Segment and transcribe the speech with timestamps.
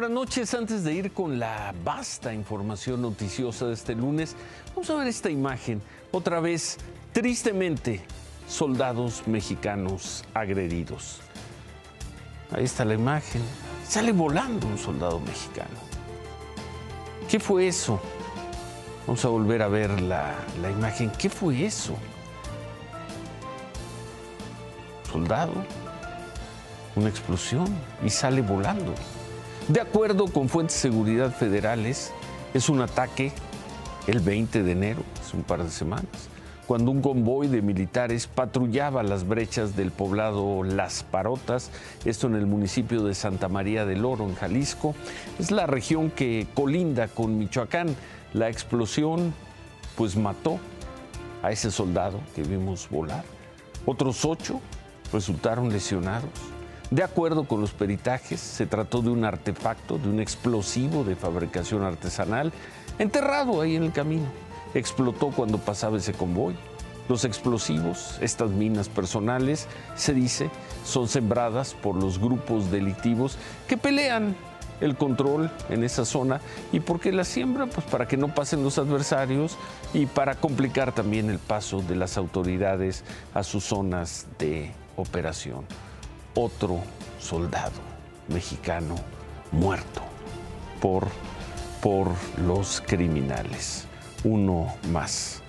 [0.00, 0.54] Buenas noches.
[0.54, 4.34] Antes de ir con la vasta información noticiosa de este lunes,
[4.74, 5.82] vamos a ver esta imagen.
[6.10, 6.78] Otra vez,
[7.12, 8.00] tristemente,
[8.48, 11.20] soldados mexicanos agredidos.
[12.50, 13.42] Ahí está la imagen.
[13.86, 15.76] Sale volando un soldado mexicano.
[17.28, 18.00] ¿Qué fue eso?
[19.06, 21.12] Vamos a volver a ver la, la imagen.
[21.18, 21.94] ¿Qué fue eso?
[25.12, 25.52] Soldado,
[26.96, 27.66] una explosión
[28.02, 28.94] y sale volando.
[29.70, 32.10] De acuerdo con fuentes de seguridad federales,
[32.54, 33.30] es un ataque
[34.08, 36.28] el 20 de enero, hace un par de semanas,
[36.66, 41.70] cuando un convoy de militares patrullaba las brechas del poblado Las Parotas,
[42.04, 44.96] esto en el municipio de Santa María del Oro, en Jalisco.
[45.38, 47.94] Es la región que colinda con Michoacán.
[48.32, 49.32] La explosión
[49.94, 50.58] pues mató
[51.44, 53.22] a ese soldado que vimos volar.
[53.86, 54.60] Otros ocho
[55.12, 56.30] resultaron lesionados.
[56.90, 61.84] De acuerdo con los peritajes, se trató de un artefacto, de un explosivo de fabricación
[61.84, 62.52] artesanal,
[62.98, 64.26] enterrado ahí en el camino.
[64.74, 66.56] Explotó cuando pasaba ese convoy.
[67.08, 70.50] Los explosivos, estas minas personales, se dice,
[70.84, 73.38] son sembradas por los grupos delictivos
[73.68, 74.34] que pelean
[74.80, 76.40] el control en esa zona
[76.72, 79.56] y porque la siembra, pues para que no pasen los adversarios
[79.94, 85.64] y para complicar también el paso de las autoridades a sus zonas de operación
[86.34, 86.80] otro
[87.18, 87.80] soldado
[88.28, 88.94] mexicano
[89.52, 90.02] muerto
[90.80, 91.08] por,
[91.82, 92.08] por
[92.44, 93.86] los criminales.
[94.24, 95.42] Uno más.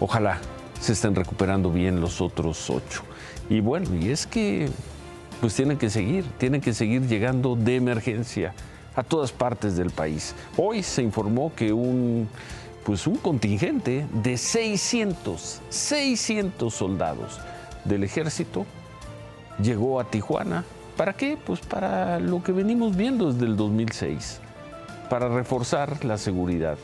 [0.00, 0.38] Ojalá
[0.80, 3.02] se estén recuperando bien los otros ocho.
[3.48, 4.68] Y bueno, y es que
[5.40, 8.54] pues tienen que seguir, tienen que seguir llegando de emergencia
[8.94, 10.34] a todas partes del país.
[10.56, 12.28] Hoy se informó que un
[12.84, 17.40] pues un contingente de 600, 600 soldados
[17.84, 18.64] del ejército
[19.60, 20.64] llegó a Tijuana.
[20.96, 21.36] ¿Para qué?
[21.36, 24.40] Pues para lo que venimos viendo desde el 2006,
[25.10, 26.78] para reforzar la seguridad.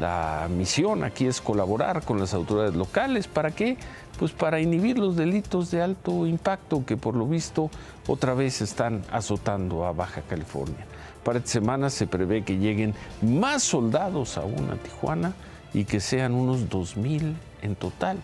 [0.00, 3.28] La misión aquí es colaborar con las autoridades locales.
[3.28, 3.76] ¿Para qué?
[4.18, 7.70] Pues para inhibir los delitos de alto impacto que por lo visto
[8.08, 10.86] otra vez están azotando a Baja California.
[11.22, 15.32] Para esta semana se prevé que lleguen más soldados aún a Tijuana
[15.72, 18.18] y que sean unos 2.000 en total.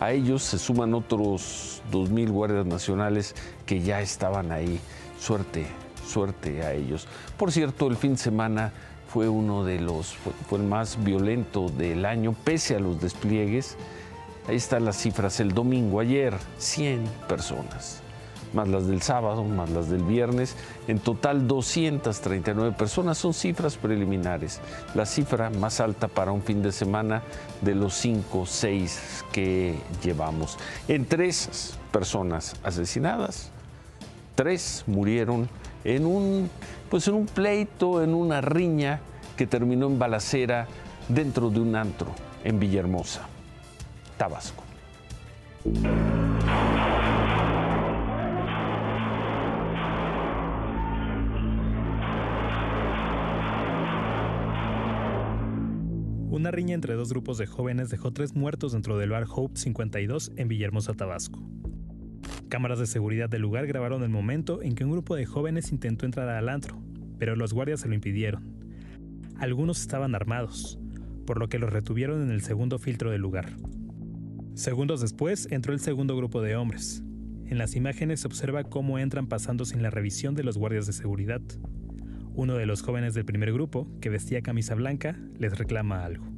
[0.00, 3.34] A ellos se suman otros 2.000 guardias nacionales
[3.66, 4.80] que ya estaban ahí.
[5.18, 5.66] Suerte,
[6.06, 7.06] suerte a ellos.
[7.36, 8.72] Por cierto, el fin de semana
[9.08, 10.14] fue uno de los,
[10.48, 13.76] fue, el más violento del año, pese a los despliegues.
[14.48, 15.38] Ahí están las cifras.
[15.38, 18.02] El domingo, ayer, 100 personas
[18.52, 20.56] más las del sábado, más las del viernes.
[20.88, 24.60] En total 239 personas, son cifras preliminares.
[24.94, 27.22] La cifra más alta para un fin de semana
[27.60, 30.58] de los 5, 6 que llevamos.
[30.88, 33.50] Entre esas personas asesinadas,
[34.34, 35.48] tres murieron
[35.84, 36.50] en un,
[36.88, 39.00] pues en un pleito, en una riña
[39.36, 40.66] que terminó en balacera
[41.08, 42.08] dentro de un antro
[42.44, 43.22] en Villahermosa,
[44.16, 44.62] Tabasco.
[56.40, 60.32] Una riña entre dos grupos de jóvenes dejó tres muertos dentro del bar Hope 52
[60.36, 61.46] en Villahermosa, Tabasco.
[62.48, 66.06] Cámaras de seguridad del lugar grabaron el momento en que un grupo de jóvenes intentó
[66.06, 66.80] entrar al antro,
[67.18, 68.54] pero los guardias se lo impidieron.
[69.38, 70.78] Algunos estaban armados,
[71.26, 73.54] por lo que los retuvieron en el segundo filtro del lugar.
[74.54, 77.02] Segundos después entró el segundo grupo de hombres.
[77.48, 80.94] En las imágenes se observa cómo entran pasando sin la revisión de los guardias de
[80.94, 81.42] seguridad.
[82.32, 86.29] Uno de los jóvenes del primer grupo, que vestía camisa blanca, les reclama algo.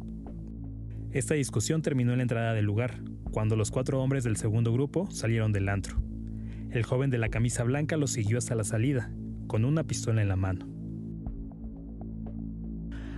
[1.12, 3.02] Esta discusión terminó en la entrada del lugar,
[3.32, 6.02] cuando los cuatro hombres del segundo grupo salieron del antro.
[6.70, 9.12] El joven de la camisa blanca los siguió hasta la salida,
[9.46, 10.66] con una pistola en la mano.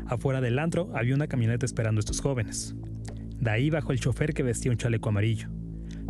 [0.06, 2.74] Afuera del antro había una camioneta esperando a estos jóvenes.
[3.38, 5.48] De ahí bajó el chofer que vestía un chaleco amarillo,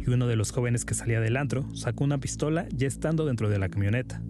[0.06, 3.50] y uno de los jóvenes que salía del antro sacó una pistola ya estando dentro
[3.50, 4.22] de la camioneta.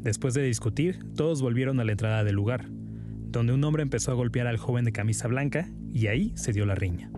[0.00, 4.14] Después de discutir, todos volvieron a la entrada del lugar, donde un hombre empezó a
[4.14, 7.10] golpear al joven de camisa blanca y ahí se dio la riña.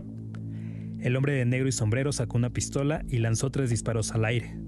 [1.00, 4.58] El hombre de negro y sombrero sacó una pistola y lanzó tres disparos al aire.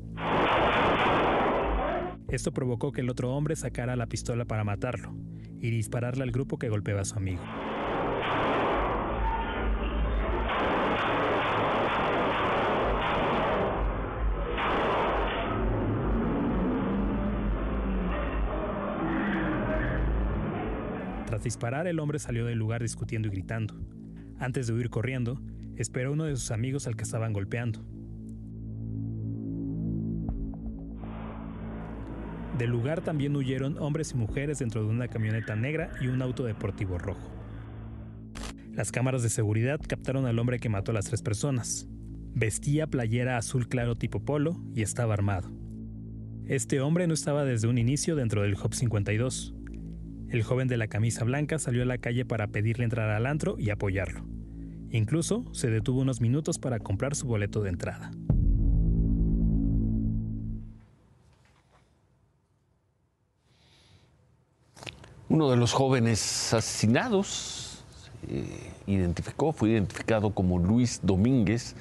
[2.29, 5.15] Esto provocó que el otro hombre sacara la pistola para matarlo
[5.61, 7.43] y dispararle al grupo que golpeaba a su amigo.
[21.43, 23.75] Disparar, el hombre salió del lugar discutiendo y gritando.
[24.39, 25.41] Antes de huir corriendo,
[25.77, 27.85] esperó a uno de sus amigos al que estaban golpeando.
[32.59, 36.45] Del lugar también huyeron hombres y mujeres dentro de una camioneta negra y un auto
[36.45, 37.33] deportivo rojo.
[38.73, 41.89] Las cámaras de seguridad captaron al hombre que mató a las tres personas.
[42.35, 45.51] Vestía playera azul claro tipo polo y estaba armado.
[46.47, 49.55] Este hombre no estaba desde un inicio dentro del Hop 52.
[50.33, 53.57] El joven de la camisa blanca salió a la calle para pedirle entrar al antro
[53.59, 54.25] y apoyarlo.
[54.91, 58.11] Incluso se detuvo unos minutos para comprar su boleto de entrada.
[65.29, 67.85] Uno de los jóvenes asesinados
[68.87, 71.77] identificó, fue identificado como Luis Domínguez,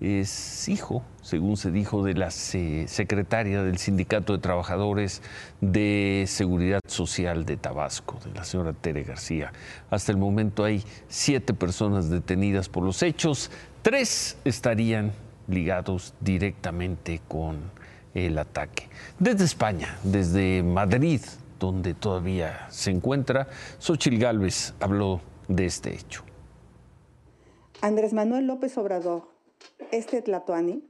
[0.00, 5.22] es hijo, según se dijo, de la secretaria del Sindicato de Trabajadores
[5.60, 9.52] de Seguridad Social de Tabasco, de la señora Tere García.
[9.90, 13.50] Hasta el momento hay siete personas detenidas por los hechos,
[13.82, 15.12] tres estarían
[15.48, 17.58] ligados directamente con
[18.14, 18.88] el ataque.
[19.18, 21.20] Desde España, desde Madrid,
[21.58, 23.48] donde todavía se encuentra.
[23.78, 26.22] Xochil Gálvez habló de este hecho.
[27.80, 29.33] Andrés Manuel López Obrador,
[29.90, 30.82] este Tlatoani,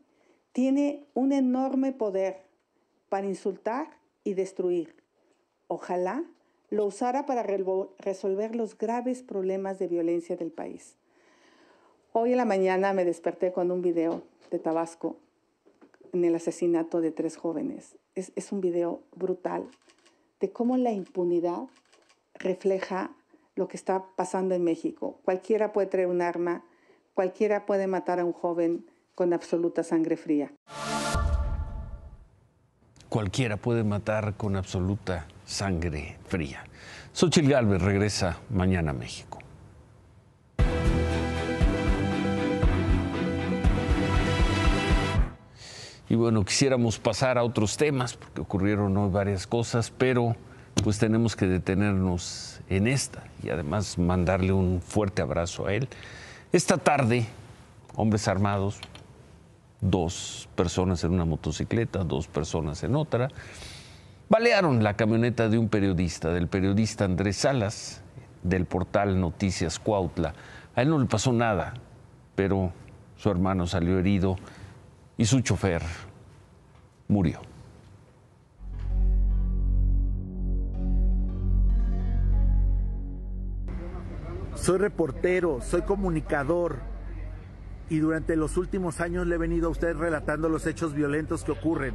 [0.52, 2.42] tiene un enorme poder
[3.08, 3.88] para insultar
[4.22, 4.94] y destruir.
[5.68, 6.24] Ojalá
[6.70, 10.96] lo usara para resolver los graves problemas de violencia del país.
[12.12, 15.16] Hoy en la mañana me desperté con un video de Tabasco
[16.12, 17.96] en el asesinato de tres jóvenes.
[18.14, 19.68] Es, es un video brutal,
[20.40, 21.64] de cómo la impunidad
[22.34, 23.14] refleja
[23.56, 25.18] lo que está pasando en México.
[25.24, 26.64] Cualquiera puede traer un arma,
[27.14, 28.84] cualquiera puede matar a un joven
[29.14, 30.52] con absoluta sangre fría.
[33.08, 36.64] Cualquiera puede matar con absoluta sangre fría.
[37.12, 39.38] Xochitl Galvez regresa mañana a México.
[46.08, 50.36] Y bueno, quisiéramos pasar a otros temas, porque ocurrieron hoy varias cosas, pero
[50.82, 55.88] pues tenemos que detenernos en esta y además mandarle un fuerte abrazo a él.
[56.54, 57.26] Esta tarde,
[57.96, 58.78] hombres armados,
[59.80, 63.26] dos personas en una motocicleta, dos personas en otra,
[64.28, 68.02] balearon la camioneta de un periodista, del periodista Andrés Salas,
[68.44, 70.32] del portal Noticias Cuautla.
[70.76, 71.74] A él no le pasó nada,
[72.36, 72.70] pero
[73.16, 74.36] su hermano salió herido
[75.16, 75.82] y su chofer
[77.08, 77.40] murió.
[84.64, 86.78] Soy reportero, soy comunicador
[87.90, 91.52] y durante los últimos años le he venido a usted relatando los hechos violentos que
[91.52, 91.94] ocurren.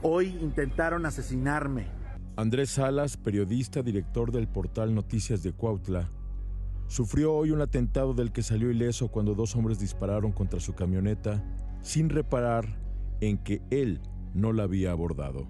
[0.00, 1.88] Hoy intentaron asesinarme.
[2.36, 6.08] Andrés Salas, periodista, director del portal Noticias de Cuautla,
[6.86, 11.44] sufrió hoy un atentado del que salió ileso cuando dos hombres dispararon contra su camioneta
[11.82, 12.64] sin reparar
[13.20, 14.00] en que él
[14.32, 15.46] no la había abordado.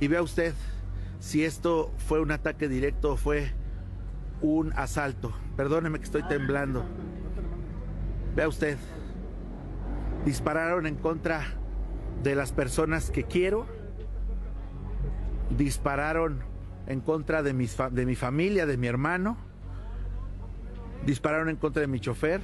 [0.00, 0.54] Y vea usted
[1.20, 3.52] si esto fue un ataque directo o fue
[4.40, 5.32] un asalto.
[5.56, 6.84] Perdóneme que estoy temblando.
[8.34, 8.78] Vea usted,
[10.24, 11.44] dispararon en contra
[12.22, 13.66] de las personas que quiero,
[15.56, 16.42] dispararon
[16.86, 19.36] en contra de, de mi familia, de mi hermano,
[21.04, 22.40] dispararon en contra de mi chofer,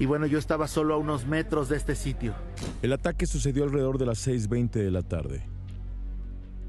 [0.00, 2.32] y bueno, yo estaba solo a unos metros de este sitio.
[2.80, 5.42] El ataque sucedió alrededor de las 6.20 de la tarde.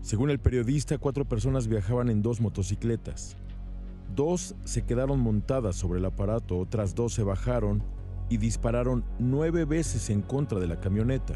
[0.01, 3.37] Según el periodista, cuatro personas viajaban en dos motocicletas.
[4.15, 7.81] Dos se quedaron montadas sobre el aparato, otras dos se bajaron
[8.29, 11.35] y dispararon nueve veces en contra de la camioneta.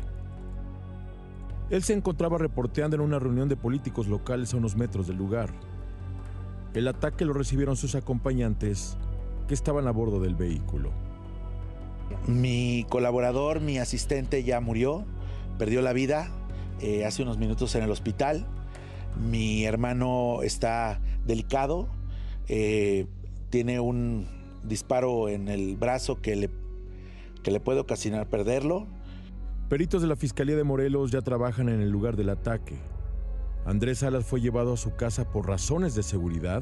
[1.70, 5.50] Él se encontraba reporteando en una reunión de políticos locales a unos metros del lugar.
[6.74, 8.98] El ataque lo recibieron sus acompañantes
[9.48, 10.92] que estaban a bordo del vehículo.
[12.28, 15.06] Mi colaborador, mi asistente ya murió,
[15.58, 16.30] perdió la vida
[16.82, 18.46] eh, hace unos minutos en el hospital.
[19.18, 21.88] Mi hermano está delicado,
[22.48, 23.08] eh,
[23.50, 24.28] tiene un
[24.64, 26.50] disparo en el brazo que le,
[27.44, 28.88] que le puede ocasionar perderlo.
[29.70, 32.78] Peritos de la Fiscalía de Morelos ya trabajan en el lugar del ataque.
[33.66, 36.62] Andrés Salas fue llevado a su casa por razones de seguridad,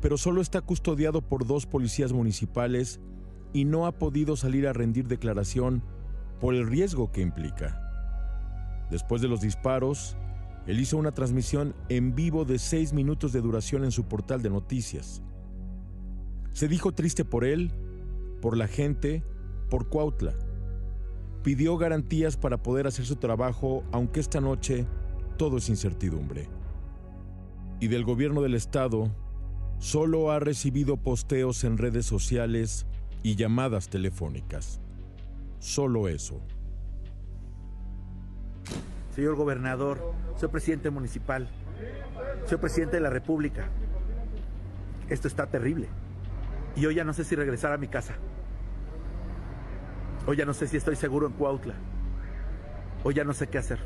[0.00, 3.00] pero solo está custodiado por dos policías municipales
[3.52, 5.82] y no ha podido salir a rendir declaración
[6.40, 7.80] por el riesgo que implica.
[8.90, 10.16] Después de los disparos,
[10.66, 14.50] él hizo una transmisión en vivo de seis minutos de duración en su portal de
[14.50, 15.22] noticias.
[16.52, 17.70] Se dijo triste por él,
[18.40, 19.22] por la gente,
[19.70, 20.34] por Cuautla.
[21.42, 24.86] Pidió garantías para poder hacer su trabajo, aunque esta noche
[25.36, 26.48] todo es incertidumbre.
[27.78, 29.14] Y del gobierno del estado,
[29.78, 32.86] solo ha recibido posteos en redes sociales
[33.22, 34.80] y llamadas telefónicas.
[35.60, 36.40] Solo eso.
[39.16, 41.48] Señor gobernador, soy presidente municipal,
[42.44, 43.66] soy presidente de la República.
[45.08, 45.88] Esto está terrible.
[46.76, 48.14] Y hoy ya no sé si regresar a mi casa.
[50.26, 51.72] Hoy ya no sé si estoy seguro en Cuautla.
[53.04, 53.78] Hoy ya no sé qué hacer.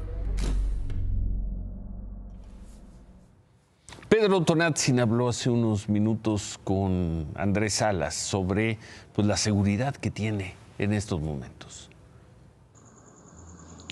[4.09, 8.79] Pedro Tonatzin habló hace unos minutos con Andrés Salas sobre
[9.15, 11.90] pues, la seguridad que tiene en estos momentos.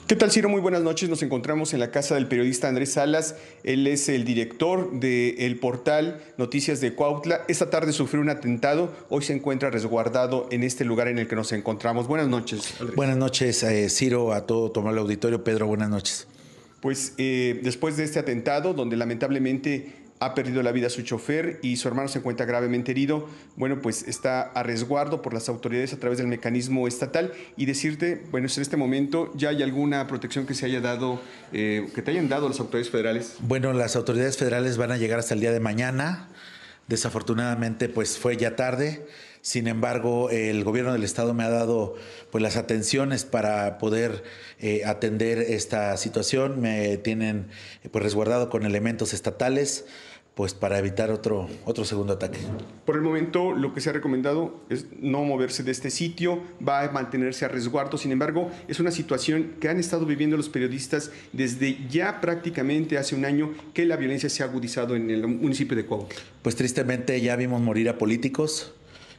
[0.08, 0.48] ¿Qué tal, Ciro?
[0.48, 1.10] Muy buenas noches.
[1.10, 3.36] Nos encontramos en la casa del periodista Andrés Salas.
[3.62, 7.42] Él es el director del portal Noticias de Cuautla.
[7.46, 8.90] Esta tarde sufrió un atentado.
[9.10, 12.08] Hoy se encuentra resguardado en este lugar en el que nos encontramos.
[12.08, 12.80] Buenas noches.
[12.80, 12.96] Andrés.
[12.96, 15.44] Buenas noches, eh, Ciro, a todo tomar el auditorio.
[15.44, 16.26] Pedro, buenas noches.
[16.80, 21.76] Pues eh, después de este atentado, donde lamentablemente ha perdido la vida su chofer y
[21.76, 25.98] su hermano se encuentra gravemente herido, bueno, pues está a resguardo por las autoridades a
[25.98, 30.54] través del mecanismo estatal y decirte, bueno, en este momento ya hay alguna protección que
[30.54, 31.20] se haya dado,
[31.52, 33.36] eh, que te hayan dado las autoridades federales.
[33.40, 36.28] Bueno, las autoridades federales van a llegar hasta el día de mañana.
[36.88, 39.06] Desafortunadamente, pues fue ya tarde.
[39.42, 41.94] Sin embargo, el gobierno del estado me ha dado
[42.30, 44.24] pues las atenciones para poder
[44.58, 46.60] eh, atender esta situación.
[46.60, 47.46] Me tienen
[47.90, 49.84] pues resguardado con elementos estatales
[50.38, 52.38] pues para evitar otro, otro segundo ataque.
[52.84, 56.84] Por el momento lo que se ha recomendado es no moverse de este sitio, va
[56.84, 61.10] a mantenerse a resguardo, sin embargo es una situación que han estado viviendo los periodistas
[61.32, 65.76] desde ya prácticamente hace un año que la violencia se ha agudizado en el municipio
[65.76, 66.20] de Cuautla.
[66.42, 68.72] Pues tristemente ya vimos morir a políticos,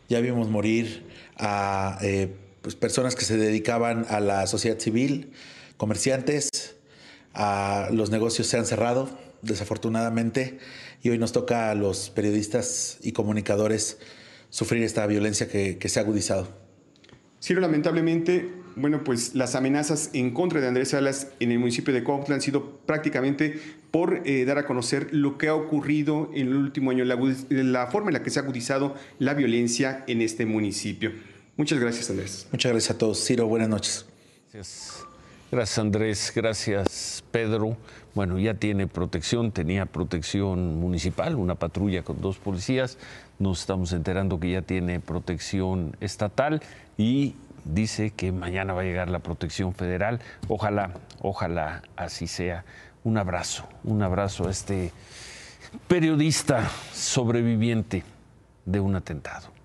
[0.08, 1.04] ya vimos morir
[1.36, 5.34] a eh, pues, personas que se dedicaban a la sociedad civil,
[5.76, 6.78] comerciantes,
[7.34, 9.10] a los negocios se han cerrado
[9.42, 10.60] desafortunadamente
[11.02, 14.00] y hoy nos toca a los periodistas y comunicadores
[14.50, 16.48] sufrir esta violencia que, se ha agudizado.
[17.42, 22.04] Ciro, lamentablemente, bueno, pues las amenazas en contra de Andrés Salas en el municipio de
[22.04, 23.60] Cuautla han sido prácticamente
[23.92, 27.18] por eh, dar a conocer lo que ha ocurrido en el último año, la,
[27.50, 31.12] la, forma en la que se ha agudizado la violencia en este municipio.
[31.56, 32.48] Muchas gracias, Andrés.
[32.52, 33.24] Muchas gracias a todos.
[33.26, 34.06] Ciro, buenas noches.
[34.52, 35.06] Gracias,
[35.52, 36.32] gracias Andrés.
[36.36, 37.78] Gracias, Pedro
[38.16, 42.98] bueno, ya tiene protección, tenía protección municipal, una patrulla con dos policías,
[43.38, 46.62] nos estamos enterando que ya tiene protección estatal
[46.98, 50.20] y dice que mañana va a llegar la protección federal.
[50.48, 50.92] Ojalá,
[51.22, 52.66] ojalá así sea.
[53.04, 54.92] Un abrazo, un abrazo a este
[55.88, 58.04] periodista sobreviviente
[58.66, 59.59] de un atentado.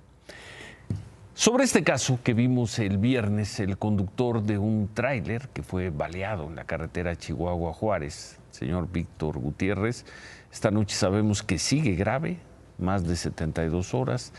[1.36, 6.46] Sobre este caso que vimos el viernes, el conductor de un tráiler que fue baleado
[6.46, 10.06] en la carretera Chihuahua-Juárez, señor Víctor Gutiérrez,
[10.52, 12.38] esta noche sabemos que sigue grave,
[12.78, 14.32] más de 72 horas,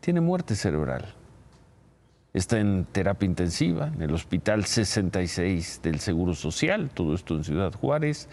[0.00, 1.14] tiene muerte cerebral.
[2.34, 7.72] Está en terapia intensiva en el Hospital 66 del Seguro Social, todo esto en Ciudad
[7.74, 8.28] Juárez,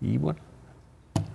[0.00, 0.40] y bueno,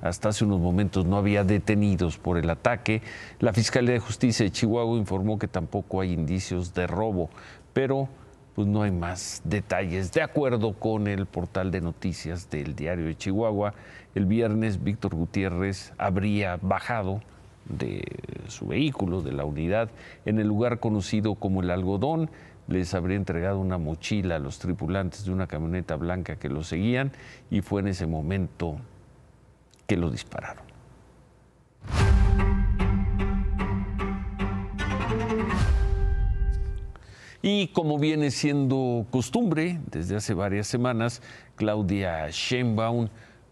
[0.02, 3.02] hasta hace unos momentos no había detenidos por el ataque.
[3.40, 7.30] La Fiscalía de Justicia de Chihuahua informó que tampoco hay indicios de robo,
[7.74, 8.10] pero
[8.56, 10.12] pues no hay más detalles.
[10.12, 13.74] De acuerdo con el portal de noticias del diario de Chihuahua,
[14.16, 17.22] el viernes Víctor Gutiérrez habría bajado
[17.66, 18.04] de
[18.48, 19.90] su vehículo, de la unidad,
[20.26, 22.30] en el lugar conocido como el algodón.
[22.68, 27.12] Les habría entregado una mochila a los tripulantes de una camioneta blanca que lo seguían
[27.50, 28.78] y fue en ese momento
[29.88, 30.64] que lo dispararon.
[37.46, 41.22] Y como viene siendo costumbre desde hace varias semanas,
[41.58, 43.10] Claudia Sheinbaum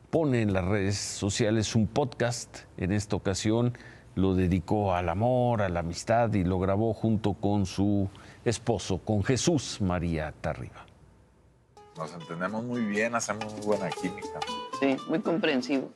[0.10, 2.60] pone en las redes sociales un podcast.
[2.78, 3.78] En esta ocasión
[4.16, 8.10] lo dedicó al amor, a la amistad y lo grabó junto con su
[8.46, 10.86] esposo, con Jesús María Tarriba.
[11.98, 14.40] Nos entendemos muy bien, hacemos muy buena química.
[14.80, 15.92] Sí, muy comprensivo.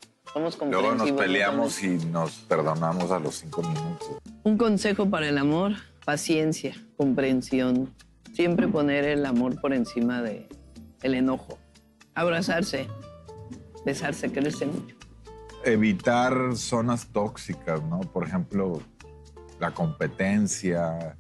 [0.70, 4.17] Luego nos peleamos y nos perdonamos a los cinco minutos.
[4.44, 7.94] Un consejo para el amor, paciencia, comprensión.
[8.34, 10.50] Siempre poner el amor por encima de
[11.03, 11.58] el enojo.
[12.15, 12.88] Abrazarse,
[13.86, 14.96] besarse, quererse mucho.
[15.63, 18.01] Evitar zonas tóxicas, ¿no?
[18.01, 18.82] Por ejemplo,
[19.60, 21.17] la competencia,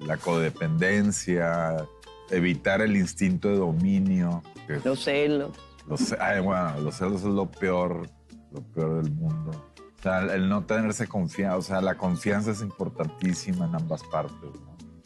[0.00, 1.86] la codependencia,
[2.30, 4.42] evitar el instinto de dominio.
[4.84, 5.50] Los celos.
[5.88, 8.08] Los, bueno, los celos es lo peor
[8.52, 9.50] lo peor del mundo.
[9.98, 14.50] O sea, el no tenerse confianza, o sea, la confianza es importantísima en ambas partes.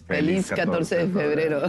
[0.06, 1.62] Feliz, 14 de febrero.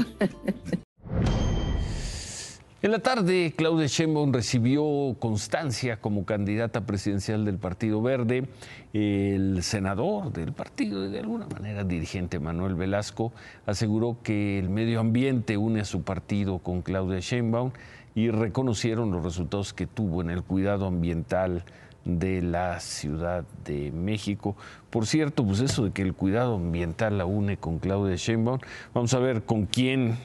[2.83, 8.43] En la tarde, Claudia Sheinbaum recibió constancia como candidata presidencial del Partido Verde.
[8.91, 13.31] El senador del partido, de alguna manera dirigente Manuel Velasco,
[13.65, 17.71] aseguró que el medio ambiente une a su partido con Claudia Sheinbaum
[18.15, 21.63] y reconocieron los resultados que tuvo en el cuidado ambiental
[22.05, 24.55] de la Ciudad de México.
[24.89, 28.59] Por cierto, pues eso de que el cuidado ambiental la une con Claudia Sheinbaum,
[28.93, 30.17] vamos a ver con quién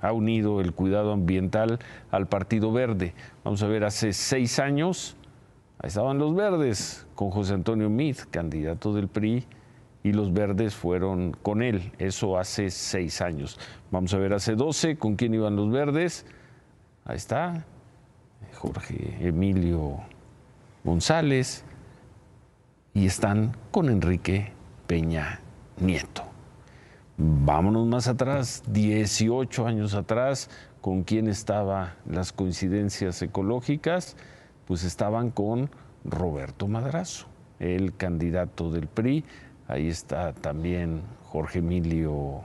[0.00, 1.78] ha unido el cuidado ambiental
[2.10, 3.14] al Partido Verde.
[3.44, 5.16] Vamos a ver, hace seis años
[5.82, 9.46] estaban los verdes con José Antonio Meade, candidato del PRI,
[10.02, 11.92] y los verdes fueron con él.
[11.98, 13.58] Eso hace seis años.
[13.90, 16.26] Vamos a ver, hace doce, ¿con quién iban los verdes?
[17.08, 17.64] Ahí está,
[18.54, 20.00] Jorge Emilio
[20.82, 21.62] González,
[22.94, 24.52] y están con Enrique
[24.88, 25.40] Peña
[25.78, 26.24] Nieto.
[27.16, 34.16] Vámonos más atrás, 18 años atrás, ¿con quién estaban las coincidencias ecológicas?
[34.66, 35.70] Pues estaban con
[36.04, 37.28] Roberto Madrazo,
[37.60, 39.24] el candidato del PRI.
[39.68, 42.42] Ahí está también Jorge Emilio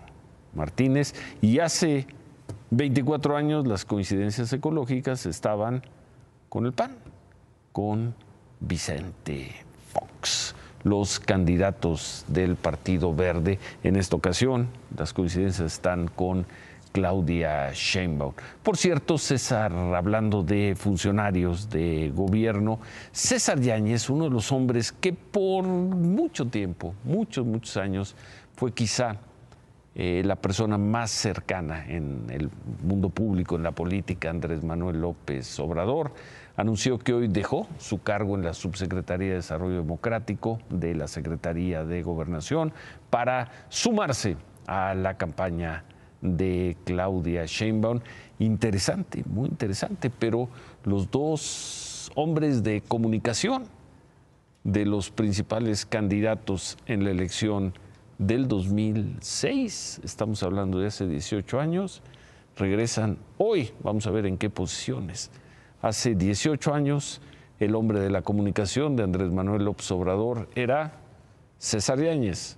[0.54, 1.16] Martínez.
[1.42, 2.06] Y hace
[2.72, 5.84] 24 años las coincidencias ecológicas estaban
[6.48, 6.96] con el PAN,
[7.74, 8.16] con
[8.62, 9.52] Vicente
[9.92, 13.60] Fox los candidatos del Partido Verde.
[13.84, 16.46] En esta ocasión, las coincidencias están con
[16.92, 18.34] Claudia Sheinbaum.
[18.64, 22.80] Por cierto, César, hablando de funcionarios de gobierno,
[23.12, 28.16] César Yáñez, uno de los hombres que por mucho tiempo, muchos, muchos años,
[28.56, 29.18] fue quizá
[29.94, 32.50] eh, la persona más cercana en el
[32.84, 36.14] mundo público, en la política, Andrés Manuel López Obrador
[36.56, 41.84] anunció que hoy dejó su cargo en la Subsecretaría de Desarrollo Democrático de la Secretaría
[41.84, 42.72] de Gobernación
[43.10, 45.84] para sumarse a la campaña
[46.22, 48.00] de Claudia Sheinbaum.
[48.40, 50.50] Interesante, muy interesante, pero
[50.84, 53.66] los dos hombres de comunicación
[54.64, 57.74] de los principales candidatos en la elección
[58.22, 62.04] del 2006, estamos hablando de hace 18 años,
[62.56, 65.32] regresan hoy, vamos a ver en qué posiciones
[65.82, 67.20] Hace 18 años,
[67.60, 71.00] el hombre de la comunicación de Andrés Manuel López Obrador era
[71.58, 72.58] César Yáñez.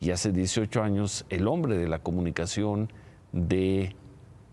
[0.00, 2.90] Y hace 18 años, el hombre de la comunicación
[3.32, 3.94] de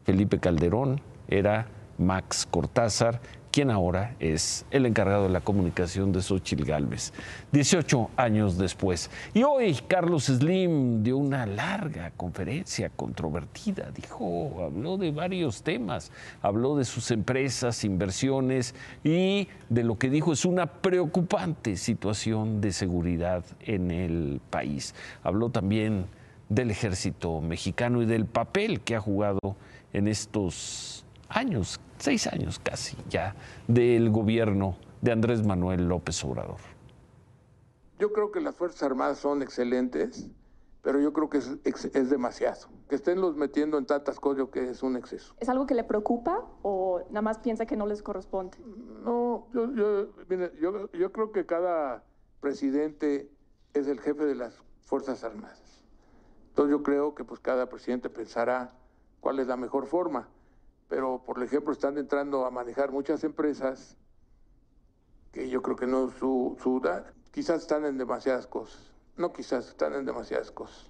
[0.03, 3.21] Felipe Calderón era Max Cortázar
[3.55, 7.13] quien ahora es el encargado de la comunicación de Xochitl Galvez,
[7.53, 9.09] 18 años después.
[9.33, 16.75] Y hoy Carlos Slim dio una larga conferencia controvertida, dijo, habló de varios temas, habló
[16.75, 23.45] de sus empresas, inversiones y de lo que dijo es una preocupante situación de seguridad
[23.61, 24.93] en el país.
[25.23, 26.07] Habló también
[26.49, 29.55] del ejército mexicano y del papel que ha jugado
[29.93, 31.04] en estos
[31.35, 33.35] años seis años casi ya
[33.67, 36.59] del gobierno de Andrés Manuel López Obrador.
[37.99, 40.29] Yo creo que las Fuerzas Armadas son excelentes,
[40.81, 42.67] pero yo creo que es, demasiado.
[42.89, 45.33] Que estén los metiendo en tantas cosas, que es un exceso.
[45.39, 48.57] ¿Es algo que le preocupa o nada más piensa que no les corresponde?
[49.03, 50.09] No, yo, yo,
[50.59, 52.03] yo, yo creo que cada
[52.41, 53.31] presidente
[53.73, 55.83] es el jefe de las Fuerzas Armadas.
[56.49, 58.73] Entonces yo creo que pues cada presidente pensará
[59.21, 60.29] cuál es la mejor forma
[60.87, 63.97] pero por ejemplo están entrando a manejar muchas empresas
[65.31, 66.57] que yo creo que no su,
[67.31, 68.79] quizás están en demasiadas cosas,
[69.17, 70.89] no quizás están en demasiadas cosas.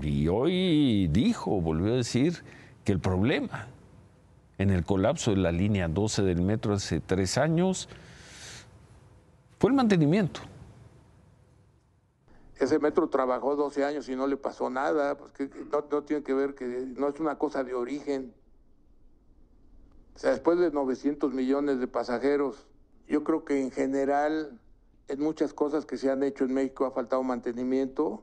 [0.00, 2.44] Y hoy dijo, volvió a decir
[2.84, 3.68] que el problema
[4.58, 7.88] en el colapso de la línea 12 del metro hace tres años
[9.58, 10.40] fue el mantenimiento.
[12.62, 15.32] Ese metro trabajó 12 años y no le pasó nada, pues
[15.90, 16.64] no, tiene que ver que
[16.96, 18.32] no es una cosa de origen.
[20.14, 22.68] O sea, después de 900 millones de pasajeros,
[23.08, 24.60] yo creo que en general
[25.08, 28.22] en muchas cosas que se han hecho en México ha faltado mantenimiento,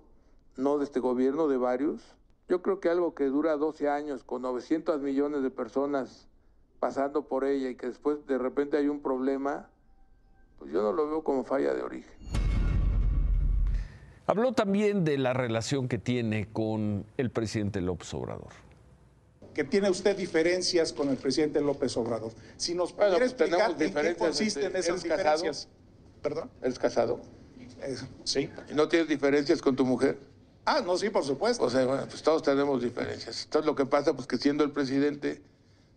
[0.56, 2.16] no de este gobierno, de varios.
[2.48, 6.30] Yo creo que algo que dura 12 años con 900 millones de personas
[6.80, 9.70] pasando por ella y que después de repente hay un problema,
[10.60, 12.39] pues yo no lo veo como falla de origen.
[14.30, 18.52] Habló también de la relación que tiene con el presidente López Obrador.
[19.56, 22.32] Que tiene usted diferencias con el presidente López Obrador.
[22.56, 25.68] Si nos pudiera pues explicar en qué consisten esas diferencias.
[26.22, 26.52] ¿Perdón?
[26.62, 27.20] ¿Eres casado?
[28.24, 28.52] sí.
[28.70, 30.20] ¿Y no tienes diferencias con tu mujer?
[30.64, 31.64] Ah, no, sí, por supuesto.
[31.64, 33.46] O sea, bueno, pues todos tenemos diferencias.
[33.46, 35.42] Entonces lo que pasa, pues que siendo el presidente,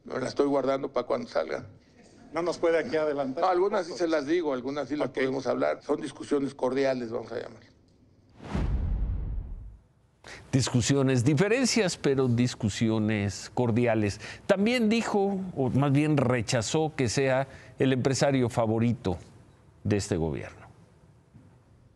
[0.05, 1.67] me la estoy guardando para cuando salga.
[2.33, 3.45] No nos puede aquí adelantar.
[3.45, 5.83] No, algunas sí se las digo, algunas sí las podemos hablar.
[5.83, 7.72] Son discusiones cordiales, vamos a llamar
[10.51, 14.21] discusiones, diferencias, pero discusiones cordiales.
[14.47, 19.19] También dijo, o más bien rechazó que sea el empresario favorito
[19.85, 20.63] de este gobierno.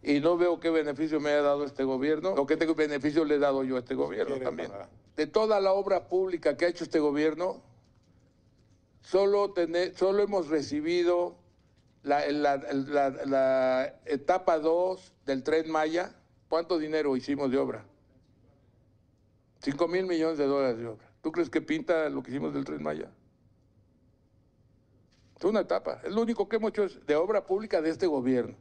[0.02, 3.38] Y no veo qué beneficio me ha dado este gobierno, o qué beneficio le he
[3.38, 4.70] dado yo a este gobierno también.
[5.16, 7.60] De toda la obra pública que ha hecho este gobierno,
[9.00, 9.52] solo,
[9.96, 11.34] solo hemos recibido
[12.04, 16.12] la, la etapa 2 del tren Maya.
[16.48, 17.84] ¿Cuánto dinero hicimos de obra?
[19.66, 21.04] 5 mil millones de dólares de obra.
[21.22, 23.10] ¿Tú crees que pinta lo que hicimos del tren Maya?
[25.36, 26.00] Es una etapa.
[26.04, 28.54] Es lo único que hemos hecho de obra pública de este gobierno.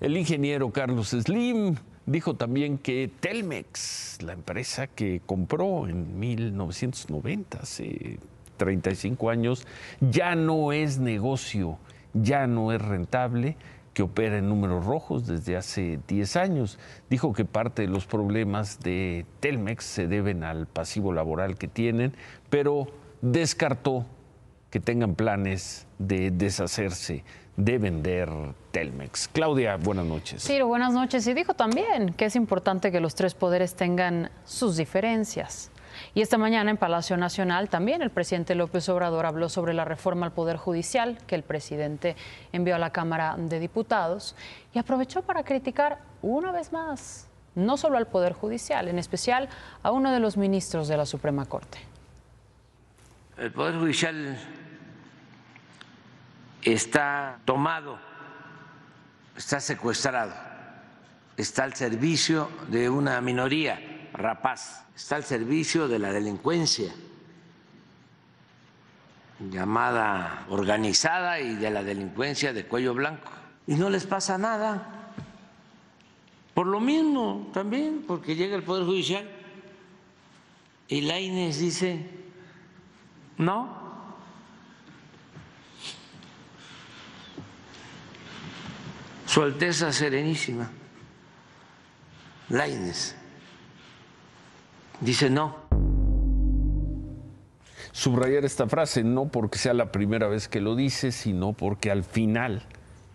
[0.00, 8.18] El ingeniero Carlos Slim dijo también que Telmex, la empresa que compró en 1990, hace
[8.56, 9.66] 35 años,
[10.00, 11.78] ya no es negocio,
[12.14, 13.58] ya no es rentable,
[13.96, 16.78] que opera en números rojos desde hace 10 años.
[17.08, 22.14] Dijo que parte de los problemas de Telmex se deben al pasivo laboral que tienen,
[22.50, 22.88] pero
[23.22, 24.04] descartó
[24.68, 27.24] que tengan planes de deshacerse
[27.56, 28.28] de vender
[28.70, 29.28] Telmex.
[29.28, 30.42] Claudia, buenas noches.
[30.42, 31.26] Sí, buenas noches.
[31.26, 35.70] Y dijo también que es importante que los tres poderes tengan sus diferencias.
[36.16, 40.24] Y esta mañana en Palacio Nacional también el presidente López Obrador habló sobre la reforma
[40.24, 42.16] al Poder Judicial que el presidente
[42.52, 44.34] envió a la Cámara de Diputados
[44.72, 49.50] y aprovechó para criticar una vez más no solo al Poder Judicial, en especial
[49.82, 51.80] a uno de los ministros de la Suprema Corte.
[53.36, 54.38] El Poder Judicial
[56.62, 57.98] está tomado,
[59.36, 60.32] está secuestrado,
[61.36, 63.85] está al servicio de una minoría
[64.16, 66.92] rapaz, está al servicio de la delincuencia
[69.38, 73.30] llamada organizada y de la delincuencia de cuello blanco.
[73.66, 75.12] Y no les pasa nada.
[76.54, 79.28] Por lo mismo también, porque llega el Poder Judicial
[80.88, 82.08] y la Inés dice,
[83.36, 83.84] no,
[89.26, 90.70] Su Alteza Serenísima,
[92.48, 93.14] Laines,
[95.00, 95.56] dice no.
[97.92, 102.04] Subrayar esta frase no porque sea la primera vez que lo dice, sino porque al
[102.04, 102.62] final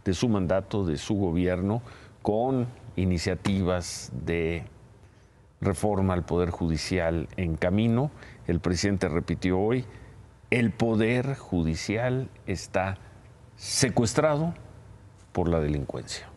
[0.04, 1.84] de su mandato, de su gobierno,
[2.22, 4.63] con iniciativas de
[5.60, 8.10] reforma al Poder Judicial en camino,
[8.48, 9.86] el presidente repitió hoy,
[10.50, 12.98] el Poder Judicial está
[13.56, 14.56] secuestrado
[15.32, 16.31] por la delincuencia.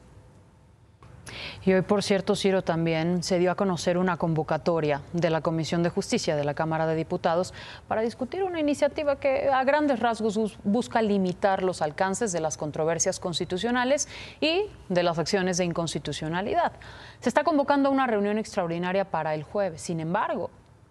[1.66, 5.82] Y hoy, por cierto, Ciro, también se dio a conocer una convocatoria de la Comisión
[5.82, 7.54] de Justicia de la Cámara de Diputados
[7.88, 13.18] para discutir una iniciativa que a grandes rasgos busca limitar los alcances de las controversias
[13.18, 14.08] constitucionales
[14.42, 16.72] y de las acciones de inconstitucionalidad.
[17.20, 19.80] Se está convocando una reunión extraordinaria para el jueves.
[19.80, 20.50] Sin embargo,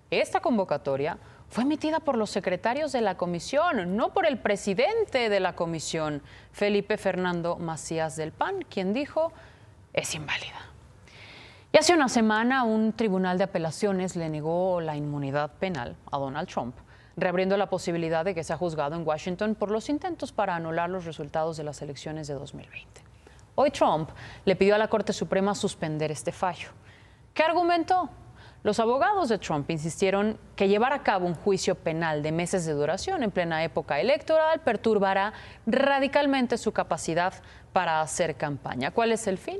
[0.10, 5.40] esta convocatoria fue emitida por los secretarios de la comisión, no por el presidente de
[5.40, 9.34] la comisión, Felipe Fernando Macías del PAN, quien dijo
[9.94, 10.60] es inválida.
[11.72, 16.48] Y hace una semana un tribunal de apelaciones le negó la inmunidad penal a Donald
[16.48, 16.76] Trump,
[17.16, 21.06] reabriendo la posibilidad de que sea juzgado en Washington por los intentos para anular los
[21.06, 23.02] resultados de las elecciones de 2020.
[23.56, 24.10] Hoy Trump
[24.46, 26.70] le pidió a la Corte Suprema suspender este fallo.
[27.34, 28.10] ¿Qué argumentó?
[28.64, 32.74] Los abogados de Trump insistieron que llevar a cabo un juicio penal de meses de
[32.74, 35.34] duración en plena época electoral perturbará
[35.66, 37.34] radicalmente su capacidad
[37.74, 38.92] para hacer campaña.
[38.92, 39.60] ¿Cuál es el fin?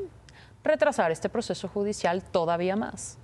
[0.64, 3.18] Retrasar este proceso judicial todavía más.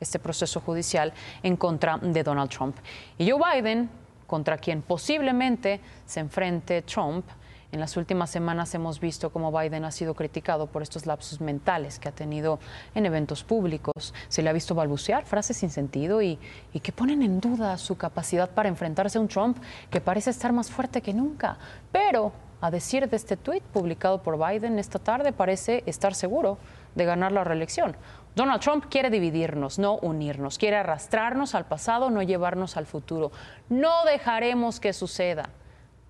[0.00, 2.76] Este proceso judicial en contra de Donald Trump.
[3.18, 3.90] Y Joe Biden,
[4.26, 7.26] contra quien posiblemente se enfrente Trump,
[7.72, 11.98] en las últimas semanas hemos visto cómo Biden ha sido criticado por estos lapsos mentales
[11.98, 12.58] que ha tenido
[12.94, 14.14] en eventos públicos.
[14.28, 16.38] Se le ha visto balbucear frases sin sentido y,
[16.72, 19.58] y que ponen en duda su capacidad para enfrentarse a un Trump
[19.90, 21.58] que parece estar más fuerte que nunca.
[21.92, 26.58] Pero, a decir de este tuit publicado por Biden esta tarde, parece estar seguro
[26.96, 27.96] de ganar la reelección.
[28.34, 33.30] Donald Trump quiere dividirnos, no unirnos, quiere arrastrarnos al pasado, no llevarnos al futuro.
[33.68, 35.48] No dejaremos que suceda.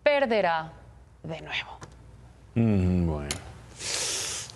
[0.02, 0.72] Perderá
[1.22, 1.78] de nuevo.
[2.54, 3.36] Mm, bueno.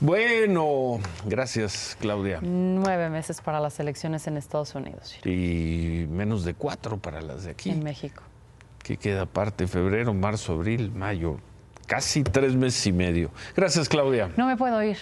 [0.01, 2.39] Bueno, gracias Claudia.
[2.41, 5.15] Nueve meses para las elecciones en Estados Unidos.
[5.27, 7.71] Y menos de cuatro para las de aquí.
[7.71, 8.23] En México.
[8.83, 9.69] ¿Qué queda aparte?
[9.69, 11.37] Febrero, marzo, abril, mayo.
[11.87, 13.31] Casi tres meses y medio.
[13.55, 14.31] Gracias Claudia.
[14.37, 14.97] No me puedo ir.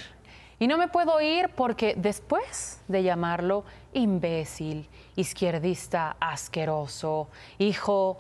[0.59, 8.19] Y no me puedo ir porque después de llamarlo imbécil, izquierdista, asqueroso, hijo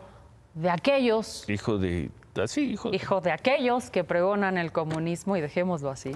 [0.54, 1.48] de aquellos...
[1.48, 2.10] Hijo de
[2.92, 3.20] hijo.
[3.20, 6.12] de aquellos que pregonan el comunismo, y dejémoslo así.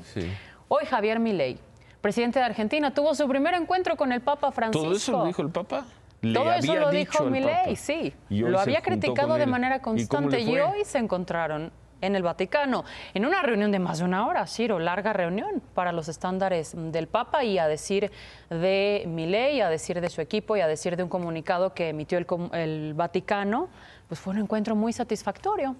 [0.68, 1.58] Hoy Javier Milei,
[2.00, 4.84] presidente de Argentina, tuvo su primer encuentro con el Papa Francisco.
[4.84, 5.86] ¿Todo eso lo dijo el Papa?
[6.20, 8.14] Todo eso lo dijo Milei, sí.
[8.30, 12.84] Lo había criticado de manera constante y, hoy se encontraron en el Vaticano,
[13.14, 17.06] en una reunión de más de una hora, Ciro, larga reunión para los estándares del
[17.06, 18.10] Papa y a decir
[18.50, 22.18] de Milei, a decir de su equipo y a decir de un comunicado que emitió
[22.18, 23.68] el, el Vaticano,
[24.08, 25.76] pues fue un encuentro muy satisfactorio.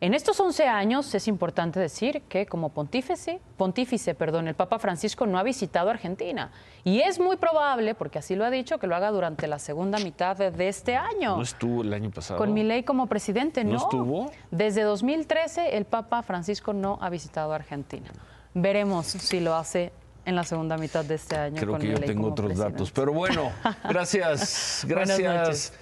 [0.00, 5.26] En estos 11 años es importante decir que como pontífice, pontífice perdón, el Papa Francisco
[5.26, 6.50] no ha visitado Argentina.
[6.84, 9.98] Y es muy probable, porque así lo ha dicho, que lo haga durante la segunda
[9.98, 11.36] mitad de, este año.
[11.36, 12.38] ¿No estuvo el año pasado?
[12.38, 13.70] Con mi ley como presidente, ¿no?
[13.72, 14.30] ¿No estuvo?
[14.50, 18.10] Desde 2013 el Papa Francisco no ha visitado Argentina.
[18.52, 19.92] Veremos si lo hace
[20.26, 21.56] en la segunda mitad de este año.
[21.58, 22.90] Creo que yo tengo otros datos.
[22.90, 23.50] Pero bueno,
[23.88, 24.84] gracias.
[24.86, 25.72] gracias.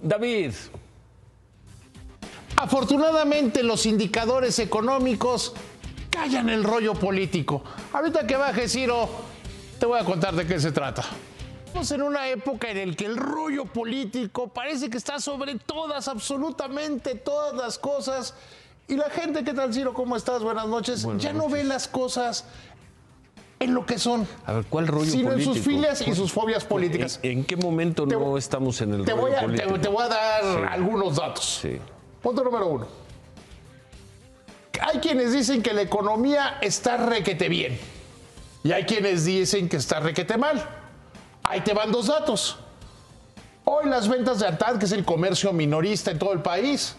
[0.00, 0.52] David.
[2.56, 5.54] Afortunadamente los indicadores económicos
[6.10, 7.62] callan el rollo político.
[7.92, 9.08] Ahorita que baje Ciro,
[9.78, 11.02] te voy a contar de qué se trata.
[11.66, 16.06] Estamos en una época en la que el rollo político parece que está sobre todas,
[16.06, 18.34] absolutamente todas las cosas.
[18.88, 19.94] Y la gente, ¿qué tal Ciro?
[19.94, 20.42] ¿Cómo estás?
[20.42, 21.06] Buenas noches.
[21.16, 22.44] ya no ve las cosas
[23.58, 24.26] en lo que son.
[24.44, 25.50] A ver, ¿cuál rollo sino político?
[25.50, 27.20] en sus filias y sus fobias políticas.
[27.22, 29.80] ¿En, qué momento no estamos en el rollo político?
[29.80, 31.60] Te, voy a dar algunos datos.
[31.62, 31.78] Sí.
[32.22, 32.86] Punto número uno.
[34.80, 37.78] Hay quienes dicen que la economía está requete bien.
[38.64, 40.64] Y hay quienes dicen que está requete mal.
[41.42, 42.58] Ahí te van dos datos.
[43.64, 46.96] Hoy las ventas de ANTAD, que es el comercio minorista en todo el país,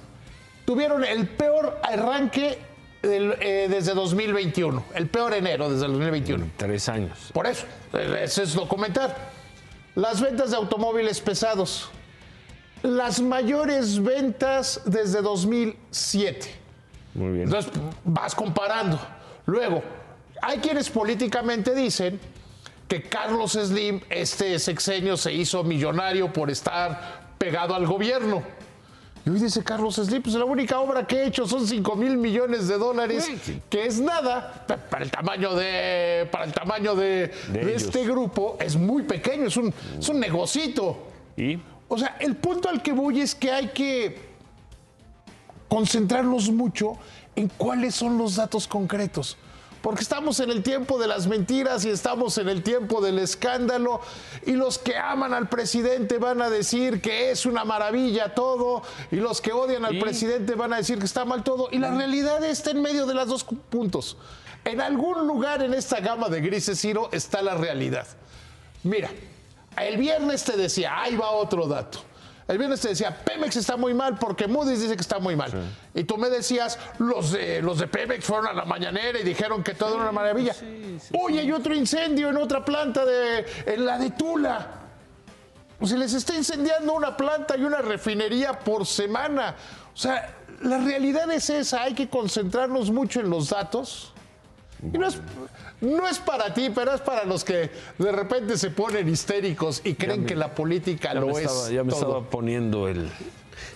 [0.65, 2.59] tuvieron el peor arranque
[3.01, 4.83] eh, desde 2021.
[4.95, 6.51] El peor enero desde el 2021.
[6.57, 7.31] Tres años.
[7.33, 9.15] Por eso, ese es documentar.
[9.95, 11.89] Las ventas de automóviles pesados
[12.83, 16.47] las mayores ventas desde 2007.
[17.15, 17.43] Muy bien.
[17.43, 17.71] Entonces
[18.03, 18.99] vas comparando.
[19.45, 19.81] Luego,
[20.41, 22.19] hay quienes políticamente dicen
[22.87, 28.43] que Carlos Slim, este sexenio, se hizo millonario por estar pegado al gobierno.
[29.25, 32.17] Y hoy dice Carlos Slim, pues la única obra que he hecho son 5 mil
[32.17, 33.31] millones de dólares,
[33.69, 37.31] que es nada para el tamaño de, para el tamaño de,
[37.73, 41.07] este grupo, es muy pequeño, es un, es un negocito.
[41.37, 41.57] ¿Y?
[41.87, 44.33] O sea, el punto al que voy es que hay que
[45.67, 46.97] concentrarnos mucho
[47.35, 49.37] en cuáles son los datos concretos.
[49.81, 53.99] Porque estamos en el tiempo de las mentiras y estamos en el tiempo del escándalo.
[54.45, 58.81] Y los que aman al presidente van a decir que es una maravilla todo.
[59.11, 61.67] Y los que odian al presidente van a decir que está mal todo.
[61.69, 64.15] Y la realidad está en medio de los dos puntos.
[64.63, 68.07] En algún lugar en esta gama de grises, Ciro, está la realidad.
[68.83, 69.09] Mira,
[69.77, 71.99] el viernes te decía, ahí va otro dato.
[72.47, 75.51] El viernes te decía, Pemex está muy mal porque Moody's dice que está muy mal.
[75.93, 79.63] Y tú me decías, los de, los de Pemex fueron a la mañanera y dijeron
[79.63, 80.53] que todo era una maravilla.
[81.13, 84.67] Uy, hay otro incendio en otra planta de, en la de Tula.
[85.79, 89.55] O sea, les está incendiando una planta y una refinería por semana.
[89.93, 94.12] O sea, la realidad es esa, hay que concentrarnos mucho en los datos.
[94.91, 95.19] Y no es,
[95.81, 99.93] no es para ti, pero es para los que de repente se ponen histéricos y
[99.93, 101.69] creen que la política lo es.
[101.69, 103.09] ya me estaba poniendo el.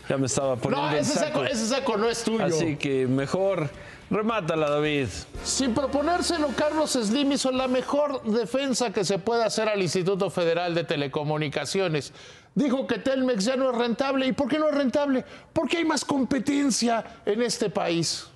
[0.09, 1.43] Ya me estaba poniendo no, ese saco.
[1.43, 2.43] ese saco no es tuyo.
[2.43, 3.69] Así que mejor
[4.09, 5.07] remátala, David.
[5.43, 10.73] Sin proponérselo, Carlos Slim hizo la mejor defensa que se puede hacer al Instituto Federal
[10.75, 12.13] de Telecomunicaciones.
[12.55, 14.25] Dijo que Telmex ya no es rentable.
[14.25, 15.23] ¿Y por qué no es rentable?
[15.53, 18.27] Porque hay más competencia en este país.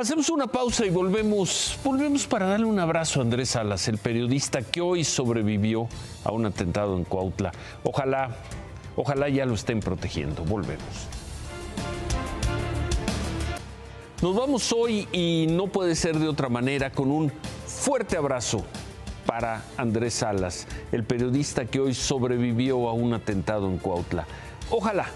[0.00, 4.62] Hacemos una pausa y volvemos, volvemos para darle un abrazo a Andrés Salas, el periodista
[4.62, 5.88] que hoy sobrevivió
[6.24, 7.52] a un atentado en Cuautla.
[7.84, 8.30] Ojalá,
[8.96, 10.42] ojalá ya lo estén protegiendo.
[10.42, 11.06] Volvemos.
[14.22, 17.30] Nos vamos hoy y no puede ser de otra manera con un
[17.66, 18.64] fuerte abrazo
[19.26, 24.26] para Andrés Salas, el periodista que hoy sobrevivió a un atentado en Cuautla.
[24.70, 25.10] Ojalá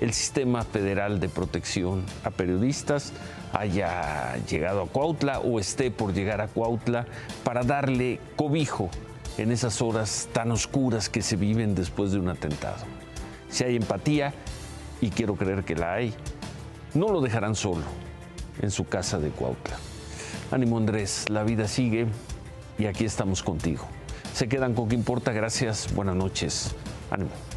[0.00, 3.12] el sistema federal de protección a periodistas
[3.52, 7.06] haya llegado a Cuautla o esté por llegar a Cuautla
[7.44, 8.90] para darle cobijo
[9.38, 12.84] en esas horas tan oscuras que se viven después de un atentado.
[13.48, 14.32] Si hay empatía,
[15.00, 16.14] y quiero creer que la hay,
[16.94, 17.82] no lo dejarán solo
[18.60, 19.76] en su casa de Cuautla.
[20.50, 22.06] Ánimo Andrés, la vida sigue
[22.78, 23.86] y aquí estamos contigo.
[24.34, 26.74] Se quedan con que importa, gracias, buenas noches.
[27.10, 27.49] Ánimo.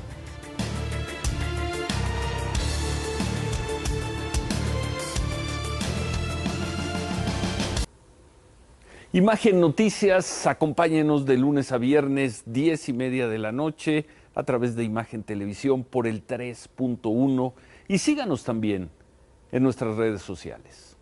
[9.16, 14.76] Imagen Noticias, acompáñenos de lunes a viernes, 10 y media de la noche, a través
[14.76, 17.54] de Imagen Televisión por el 3.1
[17.88, 18.90] y síganos también
[19.52, 20.93] en nuestras redes sociales.